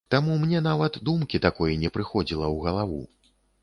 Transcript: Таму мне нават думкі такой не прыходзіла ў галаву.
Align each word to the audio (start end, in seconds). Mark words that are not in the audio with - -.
Таму 0.13 0.37
мне 0.45 0.61
нават 0.69 0.97
думкі 1.11 1.43
такой 1.47 1.79
не 1.85 1.95
прыходзіла 1.97 2.45
ў 2.55 2.69
галаву. 2.69 3.01